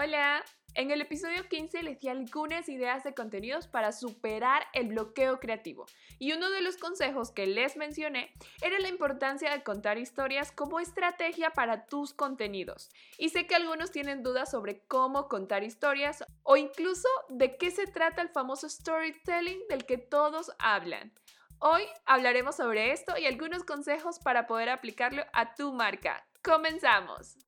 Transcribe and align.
Hola, 0.00 0.44
en 0.74 0.92
el 0.92 1.00
episodio 1.00 1.48
15 1.48 1.82
les 1.82 1.98
di 1.98 2.06
algunas 2.06 2.68
ideas 2.68 3.02
de 3.02 3.14
contenidos 3.14 3.66
para 3.66 3.90
superar 3.90 4.62
el 4.72 4.86
bloqueo 4.86 5.40
creativo 5.40 5.86
y 6.20 6.34
uno 6.34 6.50
de 6.50 6.60
los 6.60 6.76
consejos 6.76 7.32
que 7.32 7.48
les 7.48 7.76
mencioné 7.76 8.32
era 8.62 8.78
la 8.78 8.86
importancia 8.86 9.50
de 9.50 9.64
contar 9.64 9.98
historias 9.98 10.52
como 10.52 10.78
estrategia 10.78 11.50
para 11.50 11.86
tus 11.86 12.14
contenidos. 12.14 12.90
Y 13.18 13.30
sé 13.30 13.48
que 13.48 13.56
algunos 13.56 13.90
tienen 13.90 14.22
dudas 14.22 14.52
sobre 14.52 14.84
cómo 14.86 15.26
contar 15.26 15.64
historias 15.64 16.22
o 16.44 16.56
incluso 16.56 17.08
de 17.28 17.56
qué 17.56 17.72
se 17.72 17.88
trata 17.88 18.22
el 18.22 18.28
famoso 18.28 18.68
storytelling 18.68 19.66
del 19.68 19.84
que 19.84 19.98
todos 19.98 20.52
hablan. 20.60 21.12
Hoy 21.58 21.82
hablaremos 22.06 22.54
sobre 22.54 22.92
esto 22.92 23.18
y 23.18 23.26
algunos 23.26 23.64
consejos 23.64 24.20
para 24.20 24.46
poder 24.46 24.68
aplicarlo 24.68 25.24
a 25.32 25.56
tu 25.56 25.72
marca. 25.72 26.24
¡Comenzamos! 26.40 27.47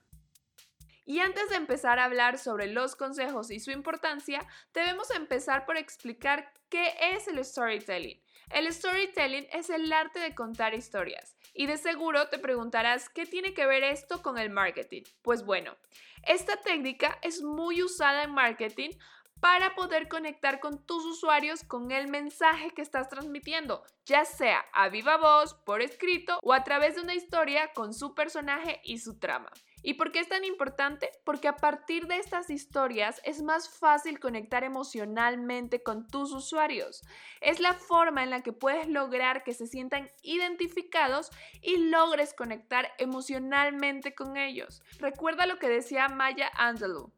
Y 1.05 1.19
antes 1.19 1.49
de 1.49 1.55
empezar 1.55 1.99
a 1.99 2.05
hablar 2.05 2.37
sobre 2.37 2.67
los 2.67 2.95
consejos 2.95 3.51
y 3.51 3.59
su 3.59 3.71
importancia, 3.71 4.45
debemos 4.73 5.09
empezar 5.11 5.65
por 5.65 5.77
explicar 5.77 6.53
qué 6.69 6.93
es 7.13 7.27
el 7.27 7.43
storytelling. 7.43 8.21
El 8.49 8.71
storytelling 8.71 9.47
es 9.51 9.69
el 9.69 9.91
arte 9.91 10.19
de 10.19 10.35
contar 10.35 10.73
historias. 10.73 11.35
Y 11.53 11.67
de 11.67 11.77
seguro 11.77 12.29
te 12.29 12.39
preguntarás 12.39 13.09
qué 13.09 13.25
tiene 13.25 13.53
que 13.53 13.65
ver 13.65 13.83
esto 13.83 14.21
con 14.21 14.37
el 14.37 14.49
marketing. 14.49 15.03
Pues 15.21 15.43
bueno, 15.45 15.75
esta 16.23 16.57
técnica 16.57 17.17
es 17.21 17.41
muy 17.41 17.81
usada 17.81 18.23
en 18.23 18.33
marketing 18.33 18.91
para 19.41 19.73
poder 19.73 20.07
conectar 20.07 20.59
con 20.59 20.85
tus 20.85 21.03
usuarios 21.03 21.63
con 21.63 21.91
el 21.91 22.07
mensaje 22.07 22.69
que 22.69 22.83
estás 22.83 23.09
transmitiendo, 23.09 23.83
ya 24.05 24.23
sea 24.23 24.63
a 24.71 24.87
viva 24.89 25.17
voz, 25.17 25.55
por 25.65 25.81
escrito 25.81 26.39
o 26.43 26.53
a 26.53 26.63
través 26.63 26.95
de 26.95 27.01
una 27.01 27.15
historia 27.15 27.73
con 27.73 27.93
su 27.93 28.13
personaje 28.13 28.79
y 28.83 28.99
su 28.99 29.17
trama. 29.19 29.51
¿Y 29.83 29.95
por 29.95 30.11
qué 30.11 30.19
es 30.19 30.29
tan 30.29 30.43
importante? 30.45 31.09
Porque 31.23 31.47
a 31.47 31.55
partir 31.55 32.05
de 32.05 32.17
estas 32.17 32.51
historias 32.51 33.19
es 33.23 33.41
más 33.41 33.67
fácil 33.67 34.19
conectar 34.19 34.63
emocionalmente 34.63 35.81
con 35.81 36.07
tus 36.07 36.31
usuarios. 36.33 37.01
Es 37.41 37.59
la 37.59 37.73
forma 37.73 38.21
en 38.21 38.29
la 38.29 38.41
que 38.41 38.53
puedes 38.53 38.87
lograr 38.87 39.43
que 39.43 39.55
se 39.55 39.65
sientan 39.65 40.07
identificados 40.21 41.31
y 41.63 41.77
logres 41.77 42.35
conectar 42.35 42.93
emocionalmente 42.99 44.13
con 44.13 44.37
ellos. 44.37 44.83
Recuerda 44.99 45.47
lo 45.47 45.57
que 45.57 45.67
decía 45.67 46.09
Maya 46.09 46.51
Angelou. 46.53 47.11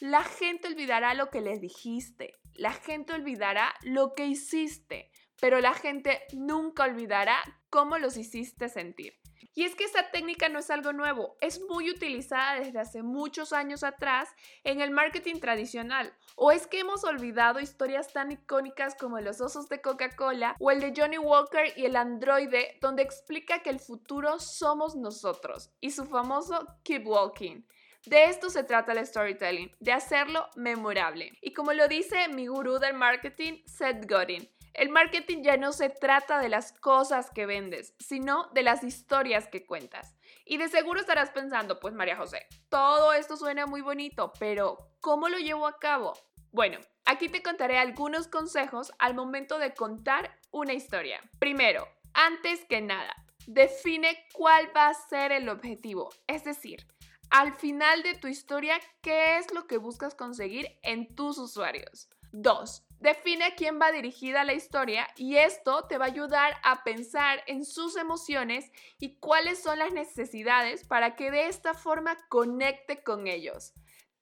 La 0.00 0.24
gente 0.24 0.68
olvidará 0.68 1.14
lo 1.14 1.30
que 1.30 1.40
les 1.40 1.60
dijiste, 1.60 2.34
la 2.54 2.72
gente 2.72 3.12
olvidará 3.12 3.74
lo 3.82 4.12
que 4.14 4.26
hiciste, 4.26 5.10
pero 5.40 5.60
la 5.60 5.74
gente 5.74 6.22
nunca 6.32 6.84
olvidará 6.84 7.36
cómo 7.70 7.98
los 7.98 8.16
hiciste 8.16 8.68
sentir. 8.68 9.14
Y 9.54 9.64
es 9.64 9.74
que 9.74 9.84
esta 9.84 10.10
técnica 10.10 10.48
no 10.48 10.60
es 10.60 10.70
algo 10.70 10.92
nuevo, 10.92 11.36
es 11.40 11.60
muy 11.68 11.90
utilizada 11.90 12.60
desde 12.60 12.78
hace 12.78 13.02
muchos 13.02 13.52
años 13.52 13.84
atrás 13.84 14.28
en 14.64 14.80
el 14.80 14.90
marketing 14.90 15.40
tradicional. 15.40 16.16
¿O 16.36 16.52
es 16.52 16.66
que 16.66 16.80
hemos 16.80 17.04
olvidado 17.04 17.60
historias 17.60 18.12
tan 18.12 18.32
icónicas 18.32 18.94
como 18.94 19.20
los 19.20 19.40
osos 19.40 19.68
de 19.68 19.82
Coca-Cola 19.82 20.56
o 20.58 20.70
el 20.70 20.80
de 20.80 20.94
Johnny 20.96 21.18
Walker 21.18 21.72
y 21.76 21.84
el 21.84 21.96
androide, 21.96 22.78
donde 22.80 23.02
explica 23.02 23.62
que 23.62 23.70
el 23.70 23.78
futuro 23.78 24.38
somos 24.38 24.96
nosotros 24.96 25.70
y 25.80 25.90
su 25.90 26.06
famoso 26.06 26.66
Keep 26.82 27.06
Walking? 27.06 27.62
De 28.06 28.24
esto 28.24 28.50
se 28.50 28.64
trata 28.64 28.92
el 28.92 29.06
storytelling, 29.06 29.70
de 29.78 29.92
hacerlo 29.92 30.48
memorable. 30.56 31.32
Y 31.40 31.52
como 31.52 31.72
lo 31.72 31.86
dice 31.86 32.28
mi 32.28 32.48
gurú 32.48 32.80
del 32.80 32.94
marketing, 32.94 33.62
Seth 33.64 34.10
Godin, 34.10 34.50
el 34.74 34.88
marketing 34.88 35.42
ya 35.42 35.56
no 35.56 35.72
se 35.72 35.88
trata 35.88 36.40
de 36.40 36.48
las 36.48 36.72
cosas 36.72 37.30
que 37.30 37.46
vendes, 37.46 37.94
sino 37.98 38.48
de 38.54 38.62
las 38.62 38.82
historias 38.82 39.46
que 39.46 39.64
cuentas. 39.64 40.16
Y 40.44 40.56
de 40.56 40.68
seguro 40.68 41.00
estarás 41.00 41.30
pensando, 41.30 41.78
pues 41.78 41.94
María 41.94 42.16
José, 42.16 42.46
todo 42.68 43.12
esto 43.12 43.36
suena 43.36 43.66
muy 43.66 43.82
bonito, 43.82 44.32
pero 44.40 44.78
¿cómo 45.00 45.28
lo 45.28 45.38
llevo 45.38 45.68
a 45.68 45.78
cabo? 45.78 46.14
Bueno, 46.50 46.78
aquí 47.04 47.28
te 47.28 47.42
contaré 47.42 47.78
algunos 47.78 48.26
consejos 48.26 48.92
al 48.98 49.14
momento 49.14 49.58
de 49.58 49.74
contar 49.74 50.38
una 50.50 50.72
historia. 50.72 51.20
Primero, 51.38 51.86
antes 52.14 52.64
que 52.64 52.80
nada, 52.80 53.14
define 53.46 54.26
cuál 54.32 54.74
va 54.76 54.88
a 54.88 54.94
ser 54.94 55.32
el 55.32 55.48
objetivo, 55.48 56.10
es 56.26 56.44
decir, 56.44 56.86
al 57.32 57.54
final 57.54 58.02
de 58.02 58.14
tu 58.14 58.28
historia, 58.28 58.78
¿qué 59.00 59.38
es 59.38 59.52
lo 59.54 59.66
que 59.66 59.78
buscas 59.78 60.14
conseguir 60.14 60.78
en 60.82 61.14
tus 61.16 61.38
usuarios? 61.38 62.10
2. 62.32 62.84
Define 63.00 63.44
a 63.44 63.54
quién 63.54 63.80
va 63.80 63.90
dirigida 63.90 64.44
la 64.44 64.52
historia 64.52 65.08
y 65.16 65.36
esto 65.36 65.86
te 65.86 65.96
va 65.96 66.04
a 66.04 66.08
ayudar 66.08 66.54
a 66.62 66.84
pensar 66.84 67.42
en 67.46 67.64
sus 67.64 67.96
emociones 67.96 68.70
y 68.98 69.18
cuáles 69.18 69.62
son 69.62 69.78
las 69.78 69.94
necesidades 69.94 70.84
para 70.84 71.16
que 71.16 71.30
de 71.30 71.46
esta 71.46 71.72
forma 71.72 72.18
conecte 72.28 73.02
con 73.02 73.26
ellos. 73.26 73.72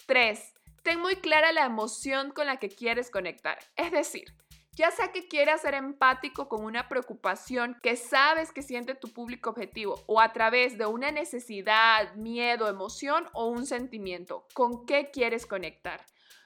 3. 0.07 0.55
Ten 0.85 1.01
muy 1.01 1.17
clara 1.17 1.51
la 1.51 1.67
emoción 1.67 2.31
con 2.31 2.47
la 2.47 2.59
que 2.59 2.69
quieres 2.69 3.11
conectar. 3.11 3.59
Es 3.75 3.91
decir, 3.91 4.37
ya 4.73 4.91
sea 4.91 5.13
que 5.13 5.29
quieras 5.29 5.63
ser 5.63 5.75
empático 5.75 6.49
con 6.49 6.65
una 6.65 6.89
preocupación 6.89 7.77
que 7.83 7.97
sabes 7.97 8.53
que 8.53 8.63
siente 8.63 8.95
tu 8.95 9.09
público 9.13 9.51
objetivo 9.51 10.03
o 10.07 10.21
a 10.21 10.33
través 10.33 10.79
de 10.79 10.87
una 10.87 11.11
necesidad, 11.11 12.15
miedo, 12.15 12.69
emoción 12.69 13.29
o 13.33 13.47
un 13.47 13.67
sentimiento, 13.67 14.47
¿con 14.55 14.87
qué 14.87 15.11
quieres 15.11 15.47
conectar? 15.47 16.05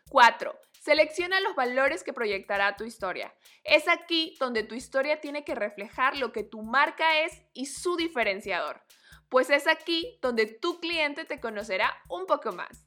4. 0.08 0.58
Selecciona 0.80 1.40
los 1.40 1.54
valores 1.54 2.04
que 2.04 2.12
proyectará 2.12 2.76
tu 2.76 2.84
historia. 2.84 3.34
Es 3.62 3.88
aquí 3.88 4.36
donde 4.38 4.64
tu 4.64 4.74
historia 4.74 5.20
tiene 5.20 5.44
que 5.44 5.54
reflejar 5.54 6.16
lo 6.18 6.30
que 6.30 6.44
tu 6.44 6.62
marca 6.62 7.20
es 7.20 7.42
y 7.54 7.66
su 7.66 7.96
diferenciador, 7.96 8.82
pues 9.28 9.48
es 9.50 9.66
aquí 9.66 10.18
donde 10.20 10.46
tu 10.46 10.80
cliente 10.80 11.24
te 11.24 11.40
conocerá 11.40 11.90
un 12.08 12.26
poco 12.26 12.52
más. 12.52 12.86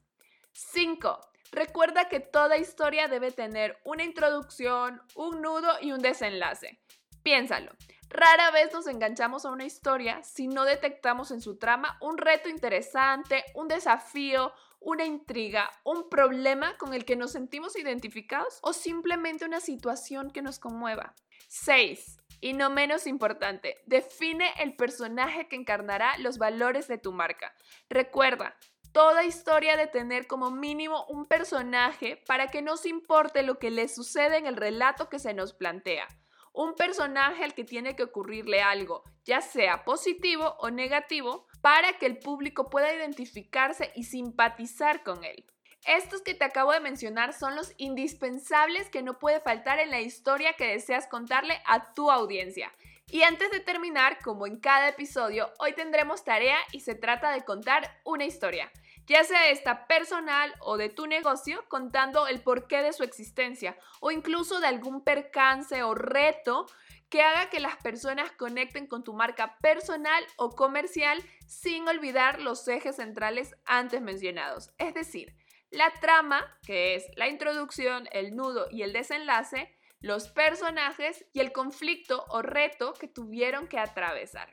5. 0.52 1.20
Recuerda 1.52 2.08
que 2.08 2.20
toda 2.20 2.58
historia 2.58 3.08
debe 3.08 3.30
tener 3.30 3.78
una 3.84 4.04
introducción, 4.04 5.02
un 5.14 5.40
nudo 5.40 5.70
y 5.80 5.92
un 5.92 6.00
desenlace. 6.00 6.80
Piénsalo. 7.22 7.72
Rara 8.10 8.50
vez 8.50 8.72
nos 8.72 8.86
enganchamos 8.86 9.44
a 9.44 9.50
una 9.50 9.66
historia 9.66 10.22
si 10.22 10.48
no 10.48 10.64
detectamos 10.64 11.30
en 11.30 11.42
su 11.42 11.58
trama 11.58 11.98
un 12.00 12.16
reto 12.16 12.48
interesante, 12.48 13.44
un 13.54 13.68
desafío, 13.68 14.52
una 14.80 15.04
intriga, 15.04 15.70
un 15.84 16.08
problema 16.08 16.78
con 16.78 16.94
el 16.94 17.04
que 17.04 17.16
nos 17.16 17.32
sentimos 17.32 17.76
identificados 17.76 18.58
o 18.62 18.72
simplemente 18.72 19.44
una 19.44 19.60
situación 19.60 20.30
que 20.30 20.40
nos 20.40 20.58
conmueva. 20.58 21.14
6. 21.48 22.18
Y 22.40 22.52
no 22.52 22.70
menos 22.70 23.06
importante, 23.06 23.76
define 23.86 24.52
el 24.60 24.76
personaje 24.76 25.48
que 25.48 25.56
encarnará 25.56 26.16
los 26.18 26.38
valores 26.38 26.86
de 26.88 26.98
tu 26.98 27.12
marca. 27.12 27.52
Recuerda, 27.90 28.56
toda 28.98 29.22
historia 29.22 29.76
de 29.76 29.86
tener 29.86 30.26
como 30.26 30.50
mínimo 30.50 31.06
un 31.06 31.24
personaje 31.24 32.16
para 32.26 32.48
que 32.48 32.62
nos 32.62 32.84
importe 32.84 33.44
lo 33.44 33.60
que 33.60 33.70
le 33.70 33.86
sucede 33.86 34.38
en 34.38 34.46
el 34.46 34.56
relato 34.56 35.08
que 35.08 35.20
se 35.20 35.34
nos 35.34 35.52
plantea. 35.52 36.08
Un 36.52 36.74
personaje 36.74 37.44
al 37.44 37.54
que 37.54 37.62
tiene 37.62 37.94
que 37.94 38.02
ocurrirle 38.02 38.60
algo, 38.60 39.04
ya 39.24 39.40
sea 39.40 39.84
positivo 39.84 40.56
o 40.58 40.70
negativo, 40.70 41.46
para 41.60 41.92
que 41.92 42.06
el 42.06 42.18
público 42.18 42.70
pueda 42.70 42.92
identificarse 42.92 43.92
y 43.94 44.02
simpatizar 44.02 45.04
con 45.04 45.22
él. 45.22 45.44
Estos 45.86 46.20
que 46.22 46.34
te 46.34 46.44
acabo 46.44 46.72
de 46.72 46.80
mencionar 46.80 47.34
son 47.34 47.54
los 47.54 47.74
indispensables 47.76 48.90
que 48.90 49.04
no 49.04 49.20
puede 49.20 49.38
faltar 49.38 49.78
en 49.78 49.90
la 49.90 50.00
historia 50.00 50.54
que 50.54 50.66
deseas 50.66 51.06
contarle 51.06 51.62
a 51.66 51.94
tu 51.94 52.10
audiencia. 52.10 52.72
Y 53.10 53.22
antes 53.22 53.50
de 53.52 53.60
terminar, 53.60 54.18
como 54.22 54.46
en 54.46 54.58
cada 54.58 54.88
episodio, 54.88 55.50
hoy 55.60 55.72
tendremos 55.72 56.24
tarea 56.24 56.58
y 56.72 56.80
se 56.80 56.96
trata 56.96 57.30
de 57.30 57.42
contar 57.42 58.00
una 58.04 58.26
historia, 58.26 58.70
ya 59.08 59.24
sea 59.24 59.50
esta 59.50 59.86
personal 59.86 60.54
o 60.60 60.76
de 60.76 60.90
tu 60.90 61.06
negocio, 61.06 61.64
contando 61.68 62.26
el 62.26 62.42
porqué 62.42 62.82
de 62.82 62.92
su 62.92 63.02
existencia 63.02 63.76
o 64.00 64.10
incluso 64.10 64.60
de 64.60 64.66
algún 64.66 65.02
percance 65.02 65.82
o 65.82 65.94
reto 65.94 66.66
que 67.08 67.22
haga 67.22 67.48
que 67.48 67.58
las 67.58 67.76
personas 67.76 68.30
conecten 68.32 68.86
con 68.86 69.02
tu 69.02 69.14
marca 69.14 69.56
personal 69.58 70.22
o 70.36 70.50
comercial 70.50 71.22
sin 71.46 71.88
olvidar 71.88 72.40
los 72.40 72.68
ejes 72.68 72.96
centrales 72.96 73.56
antes 73.64 74.02
mencionados. 74.02 74.70
Es 74.76 74.92
decir, 74.92 75.34
la 75.70 75.90
trama, 76.00 76.44
que 76.66 76.94
es 76.94 77.06
la 77.16 77.28
introducción, 77.28 78.08
el 78.12 78.36
nudo 78.36 78.68
y 78.70 78.82
el 78.82 78.92
desenlace, 78.92 79.74
los 80.00 80.28
personajes 80.28 81.24
y 81.32 81.40
el 81.40 81.52
conflicto 81.52 82.24
o 82.28 82.42
reto 82.42 82.92
que 82.92 83.08
tuvieron 83.08 83.68
que 83.68 83.78
atravesar. 83.78 84.52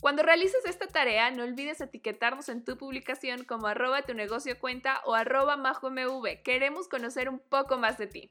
Cuando 0.00 0.22
realices 0.22 0.64
esta 0.66 0.86
tarea, 0.86 1.30
no 1.30 1.42
olvides 1.42 1.80
etiquetarnos 1.80 2.48
en 2.50 2.64
tu 2.64 2.76
publicación 2.76 3.44
como 3.44 3.66
arroba 3.66 4.02
tu 4.02 4.12
negocio 4.14 4.58
cuenta 4.58 5.00
o 5.06 5.14
arroba 5.14 5.56
majomv. 5.56 6.42
Queremos 6.42 6.86
conocer 6.88 7.28
un 7.28 7.38
poco 7.38 7.78
más 7.78 7.96
de 7.96 8.06
ti. 8.06 8.30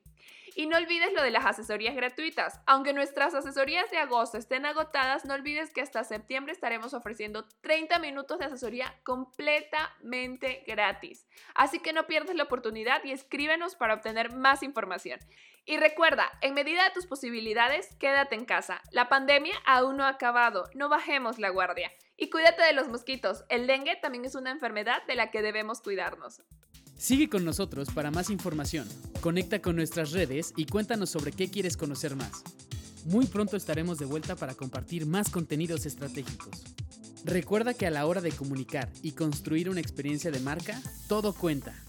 Y 0.55 0.67
no 0.67 0.77
olvides 0.77 1.11
lo 1.13 1.21
de 1.21 1.31
las 1.31 1.45
asesorías 1.45 1.95
gratuitas. 1.95 2.61
Aunque 2.65 2.93
nuestras 2.93 3.33
asesorías 3.33 3.89
de 3.91 3.97
agosto 3.97 4.37
estén 4.37 4.65
agotadas, 4.65 5.25
no 5.25 5.33
olvides 5.33 5.71
que 5.71 5.81
hasta 5.81 6.03
septiembre 6.03 6.53
estaremos 6.53 6.93
ofreciendo 6.93 7.45
30 7.61 7.99
minutos 7.99 8.39
de 8.39 8.45
asesoría 8.45 8.95
completamente 9.03 10.63
gratis. 10.65 11.27
Así 11.53 11.79
que 11.79 11.93
no 11.93 12.07
pierdas 12.07 12.35
la 12.35 12.43
oportunidad 12.43 13.03
y 13.03 13.11
escríbenos 13.11 13.75
para 13.75 13.95
obtener 13.95 14.33
más 14.33 14.63
información. 14.63 15.19
Y 15.65 15.77
recuerda, 15.77 16.31
en 16.41 16.53
medida 16.53 16.83
de 16.83 16.91
tus 16.91 17.07
posibilidades, 17.07 17.95
quédate 17.95 18.35
en 18.35 18.45
casa. 18.45 18.81
La 18.91 19.09
pandemia 19.09 19.55
aún 19.65 19.97
no 19.97 20.03
ha 20.03 20.09
acabado, 20.09 20.69
no 20.75 20.89
bajemos 20.89 21.39
la 21.39 21.49
guardia. 21.49 21.91
Y 22.17 22.29
cuídate 22.29 22.61
de 22.61 22.73
los 22.73 22.87
mosquitos. 22.87 23.43
El 23.49 23.65
dengue 23.65 23.95
también 23.95 24.25
es 24.25 24.35
una 24.35 24.51
enfermedad 24.51 25.03
de 25.07 25.15
la 25.15 25.31
que 25.31 25.41
debemos 25.41 25.81
cuidarnos. 25.81 26.43
Sigue 26.97 27.29
con 27.29 27.43
nosotros 27.43 27.89
para 27.93 28.09
más 28.09 28.29
información. 28.29 28.87
Conecta 29.21 29.61
con 29.61 29.75
nuestras 29.75 30.11
redes 30.11 30.53
y 30.55 30.65
cuéntanos 30.65 31.09
sobre 31.09 31.31
qué 31.31 31.49
quieres 31.49 31.77
conocer 31.77 32.15
más. 32.15 32.43
Muy 33.05 33.27
pronto 33.27 33.57
estaremos 33.57 33.99
de 33.99 34.05
vuelta 34.05 34.35
para 34.35 34.55
compartir 34.55 35.05
más 35.05 35.29
contenidos 35.29 35.85
estratégicos. 35.85 36.63
Recuerda 37.23 37.73
que 37.73 37.85
a 37.85 37.91
la 37.91 38.05
hora 38.05 38.21
de 38.21 38.31
comunicar 38.31 38.89
y 39.03 39.11
construir 39.11 39.69
una 39.69 39.81
experiencia 39.81 40.31
de 40.31 40.39
marca, 40.39 40.81
todo 41.07 41.33
cuenta. 41.33 41.84